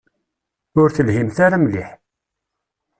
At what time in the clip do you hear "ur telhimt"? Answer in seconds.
0.79-1.37